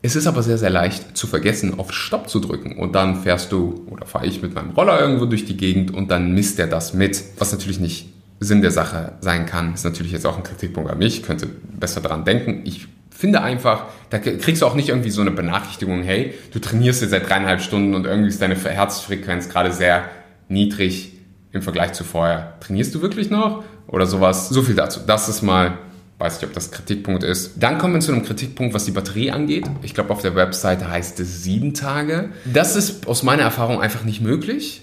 [0.01, 2.77] Es ist aber sehr, sehr leicht zu vergessen, auf Stopp zu drücken.
[2.77, 6.11] Und dann fährst du, oder fahre ich mit meinem Roller irgendwo durch die Gegend und
[6.11, 7.23] dann misst er das mit.
[7.37, 8.09] Was natürlich nicht
[8.41, 11.19] Sinn der Sache sein kann, ist natürlich jetzt auch ein Kritikpunkt an mich.
[11.19, 11.47] Ich könnte
[11.79, 12.63] besser daran denken.
[12.65, 12.89] Ich
[13.23, 17.11] finde einfach, da kriegst du auch nicht irgendwie so eine Benachrichtigung, hey, du trainierst jetzt
[17.11, 20.09] seit dreieinhalb Stunden und irgendwie ist deine Herzfrequenz gerade sehr
[20.49, 21.13] niedrig
[21.53, 22.55] im Vergleich zu vorher.
[22.59, 23.63] Trainierst du wirklich noch?
[23.87, 24.49] Oder sowas.
[24.49, 24.99] So viel dazu.
[25.07, 25.77] Das ist mal,
[26.17, 27.63] weiß nicht, ob das Kritikpunkt ist.
[27.63, 29.69] Dann kommen wir zu einem Kritikpunkt, was die Batterie angeht.
[29.83, 32.31] Ich glaube, auf der Webseite heißt es sieben Tage.
[32.43, 34.81] Das ist aus meiner Erfahrung einfach nicht möglich.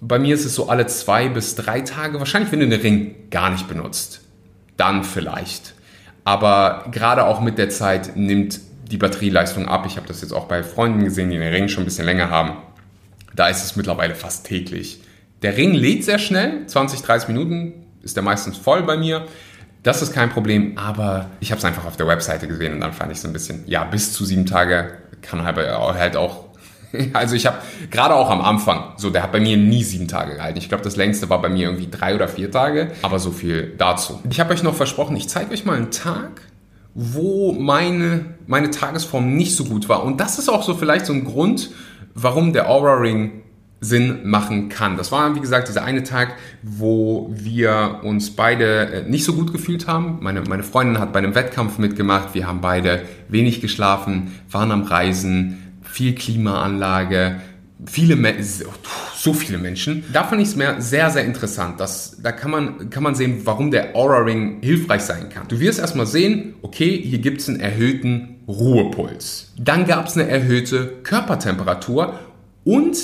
[0.00, 2.18] Bei mir ist es so alle zwei bis drei Tage.
[2.18, 4.22] Wahrscheinlich, wenn du den Ring gar nicht benutzt.
[4.76, 5.74] Dann vielleicht.
[6.28, 8.60] Aber gerade auch mit der Zeit nimmt
[8.90, 9.86] die Batterieleistung ab.
[9.86, 12.28] Ich habe das jetzt auch bei Freunden gesehen, die den Ring schon ein bisschen länger
[12.28, 12.58] haben.
[13.34, 15.00] Da ist es mittlerweile fast täglich.
[15.40, 19.24] Der Ring lädt sehr schnell, 20, 30 Minuten ist der meistens voll bei mir.
[19.82, 22.92] Das ist kein Problem, aber ich habe es einfach auf der Webseite gesehen und dann
[22.92, 26.47] fand ich so ein bisschen, ja, bis zu sieben Tage kann halt, halt auch
[27.12, 27.58] Also ich habe
[27.90, 30.58] gerade auch am Anfang, so der hat bei mir nie sieben Tage gehalten.
[30.58, 32.92] Ich glaube, das längste war bei mir irgendwie drei oder vier Tage.
[33.02, 34.20] Aber so viel dazu.
[34.30, 36.42] Ich habe euch noch versprochen, ich zeige euch mal einen Tag,
[36.94, 40.02] wo meine, meine Tagesform nicht so gut war.
[40.04, 41.70] Und das ist auch so vielleicht so ein Grund,
[42.14, 43.42] warum der Aura Ring
[43.80, 44.96] Sinn machen kann.
[44.96, 49.52] Das war, wie gesagt, dieser eine Tag, wo wir uns beide äh, nicht so gut
[49.52, 50.18] gefühlt haben.
[50.20, 52.34] Meine, meine Freundin hat bei einem Wettkampf mitgemacht.
[52.34, 55.67] Wir haben beide wenig geschlafen, waren am Reisen,
[55.98, 57.40] viel Klimaanlage,
[57.84, 58.16] viele,
[59.16, 60.04] so viele Menschen.
[60.12, 61.80] Da fand ich es mir sehr, sehr interessant.
[61.80, 65.48] Das, da kann man, kann man sehen, warum der Aura Ring hilfreich sein kann.
[65.48, 69.52] Du wirst erstmal sehen, okay, hier gibt es einen erhöhten Ruhepuls.
[69.58, 72.20] Dann gab es eine erhöhte Körpertemperatur
[72.62, 72.96] und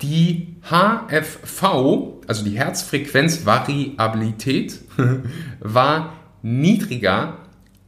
[0.00, 4.78] die HFV, also die Herzfrequenzvariabilität,
[5.60, 7.36] war niedriger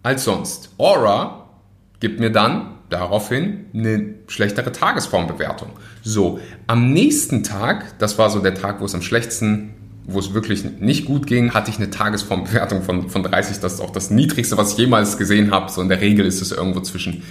[0.03, 0.75] als sonst.
[0.77, 1.49] Aura
[2.01, 5.71] gibt mir dann daraufhin eine schlechtere Tagesformbewertung.
[6.03, 9.75] So, am nächsten Tag, das war so der Tag, wo es am schlechtesten,
[10.05, 13.61] wo es wirklich nicht gut ging, hatte ich eine Tagesformbewertung von, von 30.
[13.61, 15.71] Das ist auch das niedrigste, was ich jemals gesehen habe.
[15.71, 17.23] So in der Regel ist es irgendwo zwischen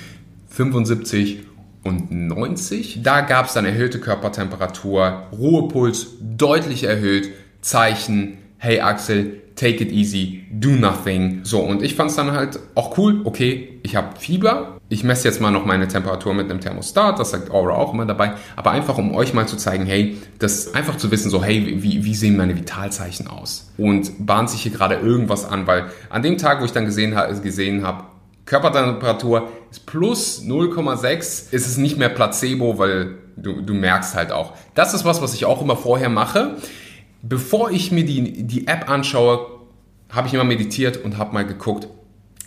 [0.49, 1.39] 75
[1.83, 3.01] und 90.
[3.03, 7.29] Da gab es dann erhöhte Körpertemperatur, Ruhepuls deutlich erhöht,
[7.61, 11.41] Zeichen, hey Axel, take it easy, do nothing.
[11.43, 15.27] So, und ich fand es dann halt auch cool, okay, ich habe Fieber, ich messe
[15.27, 18.71] jetzt mal noch meine Temperatur mit einem Thermostat, das sagt Aura auch immer dabei, aber
[18.71, 22.15] einfach um euch mal zu zeigen, hey, das einfach zu wissen, so, hey, wie, wie
[22.15, 23.71] sehen meine Vitalzeichen aus?
[23.77, 27.15] Und bahnt sich hier gerade irgendwas an, weil an dem Tag, wo ich dann gesehen,
[27.43, 28.05] gesehen habe,
[28.45, 31.13] Körpertemperatur ist plus 0,6,
[31.51, 34.53] ist es nicht mehr Placebo, weil du, du merkst halt auch.
[34.73, 36.57] Das ist was, was ich auch immer vorher mache.
[37.23, 39.47] Bevor ich mir die, die App anschaue,
[40.09, 41.87] habe ich immer meditiert und habe mal geguckt,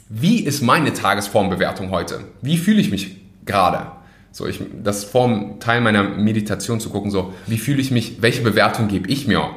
[0.09, 2.25] wie ist meine Tagesformbewertung heute?
[2.43, 3.93] Wie fühle ich mich gerade?
[4.33, 8.43] So, ich, das Form Teil meiner Meditation zu gucken, so, wie fühle ich mich, welche
[8.43, 9.49] Bewertung gebe ich mir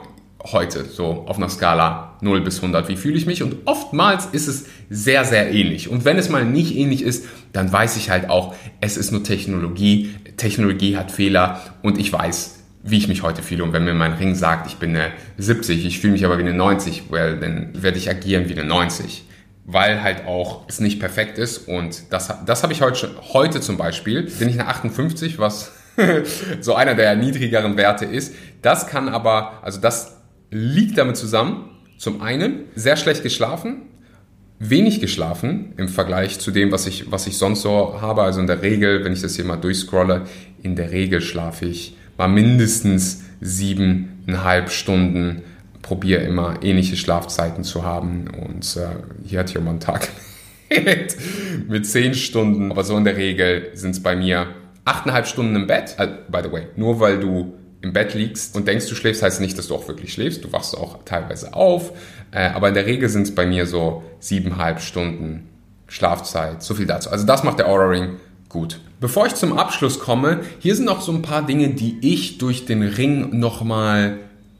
[0.43, 3.43] heute, so auf einer Skala 0 bis 100, wie fühle ich mich?
[3.43, 5.89] Und oftmals ist es sehr, sehr ähnlich.
[5.89, 9.23] Und wenn es mal nicht ähnlich ist, dann weiß ich halt auch, es ist nur
[9.23, 13.63] Technologie, Technologie hat Fehler und ich weiß, wie ich mich heute fühle.
[13.63, 16.43] Und wenn mir mein Ring sagt, ich bin eine 70, ich fühle mich aber wie
[16.43, 19.25] eine 90, well, dann werde ich agieren wie eine 90
[19.69, 21.67] weil halt auch es nicht perfekt ist.
[21.67, 25.73] Und das, das habe ich heute, heute zum Beispiel, bin ich eine 58, was
[26.61, 28.33] so einer der niedrigeren Werte ist.
[28.61, 33.81] Das kann aber, also das liegt damit zusammen, zum einen sehr schlecht geschlafen,
[34.57, 38.23] wenig geschlafen im Vergleich zu dem, was ich, was ich sonst so habe.
[38.23, 40.23] Also in der Regel, wenn ich das hier mal durchscrolle,
[40.63, 45.43] in der Regel schlafe ich mal mindestens siebeneinhalb Stunden
[45.82, 48.27] probiere immer ähnliche Schlafzeiten zu haben.
[48.27, 50.10] Und äh, hier auch mal einen Tag
[50.69, 51.15] mit,
[51.67, 52.71] mit zehn Stunden.
[52.71, 54.47] Aber so in der Regel sind es bei mir
[54.86, 55.95] achteinhalb Stunden im Bett.
[55.99, 59.39] Uh, by the way, nur weil du im Bett liegst und denkst, du schläfst, heißt
[59.39, 60.43] nicht, dass du auch wirklich schläfst.
[60.43, 61.93] Du wachst auch teilweise auf.
[62.32, 65.47] Äh, aber in der Regel sind es bei mir so siebeneinhalb Stunden
[65.88, 66.63] Schlafzeit.
[66.63, 67.10] So viel dazu.
[67.10, 68.17] Also das macht der Aura Ring
[68.57, 68.79] gut.
[68.99, 72.65] Bevor ich zum Abschluss komme, hier sind noch so ein paar Dinge, die ich durch
[72.65, 74.17] den Ring nochmal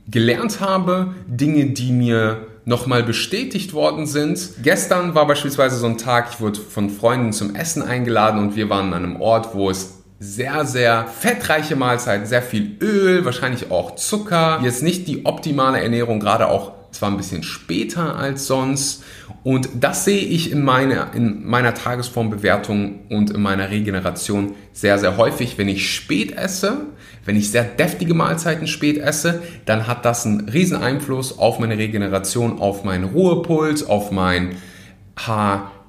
[0.07, 4.39] gelernt habe, Dinge, die mir nochmal bestätigt worden sind.
[4.62, 8.69] Gestern war beispielsweise so ein Tag, ich wurde von Freunden zum Essen eingeladen und wir
[8.69, 13.95] waren an einem Ort, wo es sehr, sehr fettreiche Mahlzeiten, sehr viel Öl, wahrscheinlich auch
[13.95, 14.60] Zucker.
[14.63, 19.03] Jetzt nicht die optimale Ernährung, gerade auch zwar ein bisschen später als sonst.
[19.43, 25.17] Und das sehe ich in meiner, in meiner Tagesformbewertung und in meiner Regeneration sehr, sehr
[25.17, 25.57] häufig.
[25.57, 26.88] Wenn ich spät esse,
[27.25, 31.77] wenn ich sehr deftige Mahlzeiten spät esse, dann hat das einen riesen Einfluss auf meine
[31.77, 34.55] Regeneration, auf meinen Ruhepuls, auf mein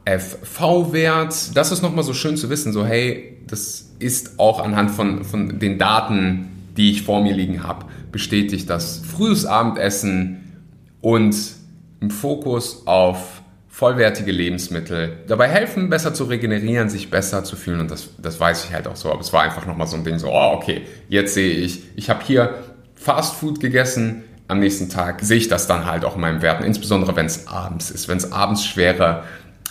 [0.06, 1.56] HFV-Wert.
[1.56, 5.58] Das ist nochmal so schön zu wissen, so hey, das ist auch anhand von, von
[5.58, 10.47] den Daten, die ich vor mir liegen habe, bestätigt, dass frühes Abendessen
[11.00, 11.36] und
[12.00, 15.18] im Fokus auf vollwertige Lebensmittel.
[15.28, 17.78] Dabei helfen, besser zu regenerieren, sich besser zu fühlen.
[17.78, 19.12] Und das, das weiß ich halt auch so.
[19.12, 22.10] Aber es war einfach nochmal so ein Ding, so, oh, okay, jetzt sehe ich, ich
[22.10, 22.54] habe hier
[22.96, 26.64] Fast Food gegessen, am nächsten Tag sehe ich das dann halt auch in meinen Werten,
[26.64, 29.22] insbesondere wenn es abends ist, wenn es abends schwere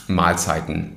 [0.08, 0.96] Mahlzeiten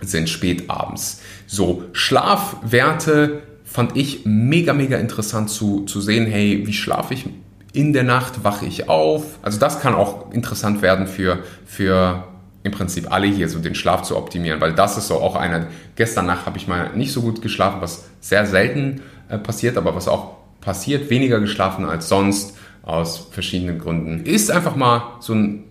[0.00, 1.20] sind, spät abends.
[1.48, 7.26] So, Schlafwerte fand ich mega, mega interessant zu, zu sehen, hey, wie schlafe ich
[7.72, 9.38] in der Nacht wache ich auf.
[9.42, 12.24] Also das kann auch interessant werden für, für
[12.62, 15.66] im Prinzip alle hier, so den Schlaf zu optimieren, weil das ist so auch einer.
[15.96, 19.94] Gestern Nacht habe ich mal nicht so gut geschlafen, was sehr selten äh, passiert, aber
[19.94, 24.24] was auch passiert, weniger geschlafen als sonst aus verschiedenen Gründen.
[24.24, 25.64] Ist einfach mal so ein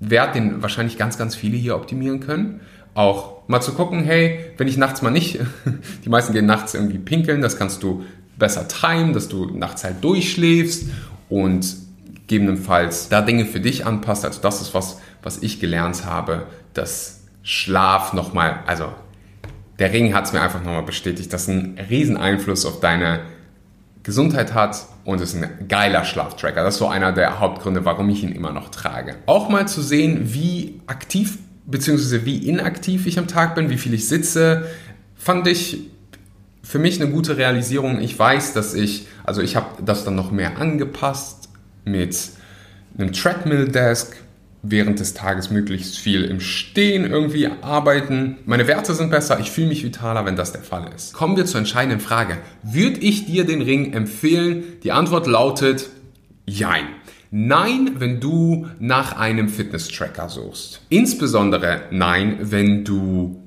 [0.00, 2.60] Wert, den wahrscheinlich ganz, ganz viele hier optimieren können.
[2.94, 5.38] Auch mal zu gucken, hey, wenn ich nachts mal nicht,
[6.04, 8.04] die meisten gehen nachts irgendwie pinkeln, das kannst du
[8.38, 10.86] besser timen, dass du nachts halt durchschläfst
[11.28, 11.66] und
[12.26, 14.24] gegebenenfalls da Dinge für dich anpasst.
[14.24, 18.92] Also das ist was, was ich gelernt habe, dass Schlaf nochmal, also
[19.78, 23.20] der Ring hat es mir einfach nochmal bestätigt, dass ein riesen Einfluss auf deine
[24.02, 26.62] Gesundheit hat und es ist ein geiler Schlaftracker.
[26.62, 29.16] Das ist so einer der Hauptgründe, warum ich ihn immer noch trage.
[29.26, 32.24] Auch mal zu sehen, wie aktiv bzw.
[32.24, 34.66] wie inaktiv ich am Tag bin, wie viel ich sitze,
[35.16, 35.90] fand ich
[36.66, 38.00] für mich eine gute Realisierung.
[38.00, 41.48] Ich weiß, dass ich, also ich habe das dann noch mehr angepasst
[41.84, 42.16] mit
[42.98, 44.16] einem Treadmill-Desk,
[44.62, 48.38] während des Tages möglichst viel im Stehen irgendwie arbeiten.
[48.46, 51.12] Meine Werte sind besser, ich fühle mich vitaler, wenn das der Fall ist.
[51.12, 52.38] Kommen wir zur entscheidenden Frage.
[52.64, 54.64] Würde ich dir den Ring empfehlen?
[54.82, 55.88] Die Antwort lautet
[56.46, 56.86] Jein.
[57.30, 60.80] Nein, wenn du nach einem Fitness-Tracker suchst.
[60.88, 63.40] Insbesondere nein, wenn du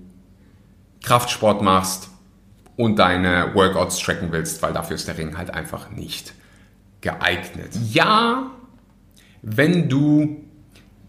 [1.03, 2.09] Kraftsport machst,
[2.79, 6.33] und deine Workouts tracken willst, weil dafür ist der Ring halt einfach nicht
[7.01, 7.71] geeignet.
[7.91, 8.51] Ja,
[9.41, 10.45] wenn du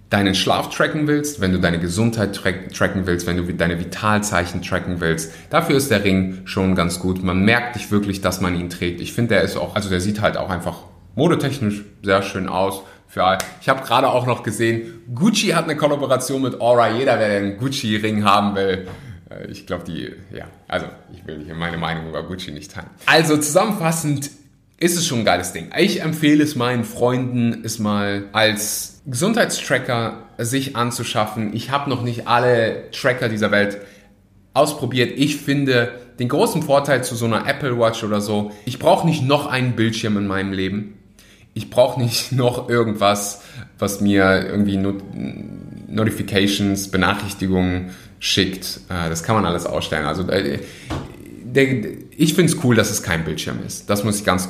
[0.09, 4.63] deinen Schlaf tracken willst, wenn du deine Gesundheit track tracken willst, wenn du deine Vitalzeichen
[4.63, 7.23] tracken willst, dafür ist der Ring schon ganz gut.
[7.23, 9.01] Man merkt nicht wirklich, dass man ihn trägt.
[9.01, 10.79] Ich finde, der ist auch, also der sieht halt auch einfach
[11.15, 12.83] modetechnisch sehr schön aus.
[13.07, 16.91] Für, ich habe gerade auch noch gesehen, Gucci hat eine Kollaboration mit Aura.
[16.91, 18.89] Jeder, der einen Gucci-Ring haben will,
[19.49, 22.91] ich glaube, die, ja, also ich will hier meine Meinung über Gucci nicht teilen.
[23.07, 24.31] Also zusammenfassend
[24.79, 25.71] ist es schon ein geiles Ding.
[25.79, 31.55] Ich empfehle es meinen Freunden, es mal als Gesundheitstracker sich anzuschaffen.
[31.55, 33.79] Ich habe noch nicht alle Tracker dieser Welt
[34.55, 35.13] ausprobiert.
[35.17, 39.23] Ich finde den großen Vorteil zu so einer Apple Watch oder so, ich brauche nicht
[39.23, 40.99] noch einen Bildschirm in meinem Leben.
[41.55, 43.43] Ich brauche nicht noch irgendwas,
[43.79, 45.03] was mir irgendwie Not
[45.89, 47.91] Notifications, Benachrichtigungen
[48.21, 48.81] schickt.
[48.89, 50.07] Äh, das kann man alles ausstellen.
[50.07, 50.61] Also äh,
[52.17, 53.91] ich finde es cool, dass es kein Bildschirm ist.
[53.91, 54.49] Das muss ich ganz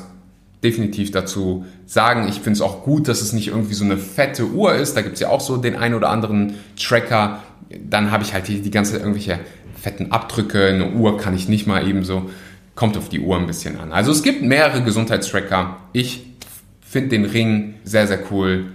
[0.63, 2.29] definitiv dazu sagen.
[2.29, 4.97] Ich finde es auch gut, dass es nicht irgendwie so eine fette Uhr ist.
[4.97, 7.43] Da gibt es ja auch so den einen oder anderen Tracker.
[7.89, 9.41] Dann habe ich halt die, die ganze irgendwelche
[9.81, 10.67] fetten Abdrücke.
[10.67, 12.29] Eine Uhr kann ich nicht mal eben so.
[12.75, 13.93] Kommt auf die Uhr ein bisschen an.
[13.93, 15.79] Also es gibt mehrere Gesundheitstracker.
[15.93, 16.27] Ich
[16.81, 18.67] finde den Ring sehr, sehr cool,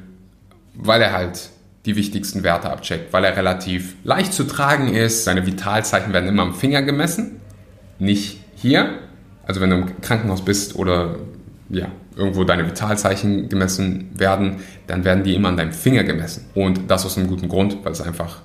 [0.73, 1.49] weil er halt
[1.85, 5.23] die wichtigsten Werte abcheckt, weil er relativ leicht zu tragen ist.
[5.23, 7.39] Seine Vitalzeichen werden immer am Finger gemessen,
[7.99, 8.99] nicht hier.
[9.45, 11.15] Also wenn du im Krankenhaus bist oder
[11.69, 16.45] ja, irgendwo deine Vitalzeichen gemessen werden, dann werden die immer an deinem Finger gemessen.
[16.55, 18.41] Und das aus einem guten Grund, weil es einfach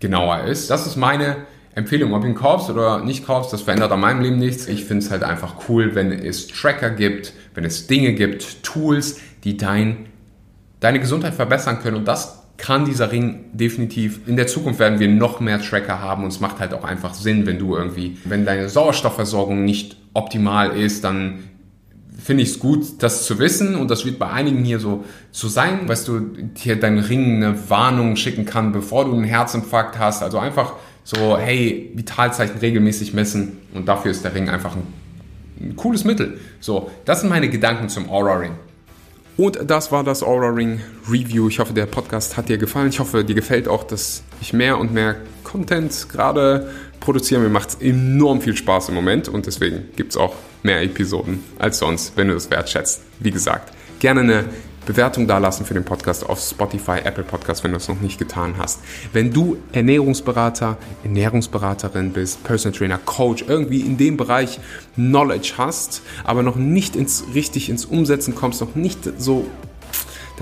[0.00, 0.68] genauer ist.
[0.68, 1.36] Das ist meine
[1.74, 4.68] Empfehlung, ob du ihn kaufst oder nicht kaufst, das verändert an meinem Leben nichts.
[4.68, 9.20] Ich finde es halt einfach cool, wenn es Tracker gibt, wenn es Dinge gibt, Tools,
[9.44, 10.06] die dein,
[10.82, 11.96] deine Gesundheit verbessern können.
[11.96, 14.20] Und das kann dieser Ring definitiv.
[14.26, 17.14] In der Zukunft werden wir noch mehr Tracker haben und es macht halt auch einfach
[17.14, 21.44] Sinn, wenn du irgendwie, wenn deine Sauerstoffversorgung nicht optimal ist, dann
[22.22, 25.48] finde ich es gut, das zu wissen und das wird bei einigen hier so, so
[25.48, 30.22] sein, weißt du, hier dein Ring eine Warnung schicken kann, bevor du einen Herzinfarkt hast.
[30.22, 34.86] Also einfach so, hey, Vitalzeichen regelmäßig messen und dafür ist der Ring einfach ein,
[35.60, 36.38] ein cooles Mittel.
[36.60, 38.52] So, das sind meine Gedanken zum Aura Ring.
[39.36, 41.48] Und das war das Aura Ring Review.
[41.48, 42.88] Ich hoffe, der Podcast hat dir gefallen.
[42.90, 47.40] Ich hoffe, dir gefällt auch, dass ich mehr und mehr Content gerade produziere.
[47.40, 51.42] Mir macht es enorm viel Spaß im Moment und deswegen gibt es auch mehr Episoden
[51.58, 53.02] als sonst, wenn du das wertschätzt.
[53.20, 54.44] Wie gesagt, gerne eine
[54.86, 58.54] Bewertung dalassen für den Podcast auf Spotify, Apple Podcast, wenn du es noch nicht getan
[58.58, 58.80] hast.
[59.12, 64.58] Wenn du Ernährungsberater, Ernährungsberaterin bist, Personal Trainer, Coach, irgendwie in dem Bereich
[64.94, 69.46] Knowledge hast, aber noch nicht ins, richtig ins Umsetzen kommst, noch nicht so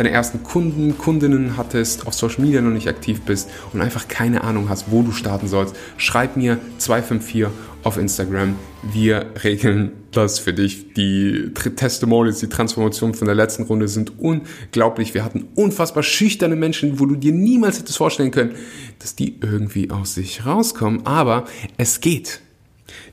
[0.01, 4.43] deine ersten Kunden, Kundinnen hattest, auf Social Media noch nicht aktiv bist und einfach keine
[4.45, 7.49] Ahnung hast, wo du starten sollst, schreib mir 254
[7.83, 8.57] auf Instagram.
[8.83, 10.95] Wir regeln das für dich.
[10.95, 15.13] Die Testimonials, die Transformation von der letzten Runde sind unglaublich.
[15.13, 18.53] Wir hatten unfassbar schüchterne Menschen, wo du dir niemals hättest vorstellen können,
[19.01, 21.05] dass die irgendwie aus sich rauskommen.
[21.05, 21.45] Aber
[21.77, 22.41] es geht.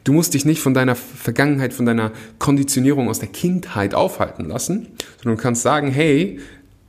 [0.03, 4.87] Du musst dich nicht von deiner Vergangenheit, von deiner Konditionierung aus der Kindheit aufhalten lassen,
[5.21, 6.39] sondern du kannst sagen, hey,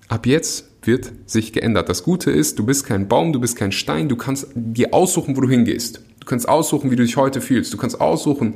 [0.08, 1.88] ab jetzt wird sich geändert.
[1.88, 5.36] Das Gute ist, du bist kein Baum, du bist kein Stein, du kannst dir aussuchen,
[5.36, 6.00] wo du hingehst.
[6.20, 7.72] Du kannst aussuchen, wie du dich heute fühlst.
[7.72, 8.54] Du kannst aussuchen,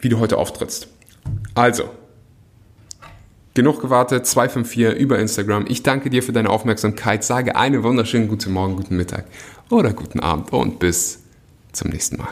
[0.00, 0.88] wie du heute auftrittst.
[1.54, 1.90] Also,
[3.54, 5.64] genug gewartet, 254 über Instagram.
[5.68, 9.26] Ich danke dir für deine Aufmerksamkeit, sage einen wunderschönen guten Morgen, guten Mittag
[9.70, 11.20] oder guten Abend und bis
[11.72, 12.28] zum nächsten Mal.